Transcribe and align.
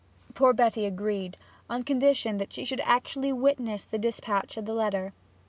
Poor 0.33 0.51
Betty 0.51 0.87
agreed, 0.87 1.37
on 1.69 1.83
condition 1.83 2.39
that 2.39 2.51
she 2.51 2.65
should 2.65 2.81
actually 2.83 3.31
witness 3.31 3.83
the 3.83 3.99
despatch 3.99 4.57
of 4.57 4.65
the 4.65 4.73
letter. 4.73 5.13